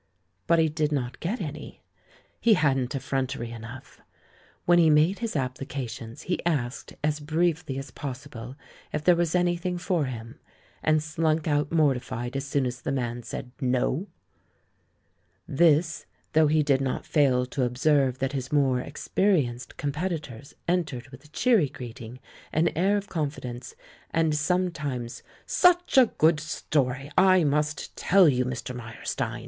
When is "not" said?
0.91-1.19, 16.81-17.05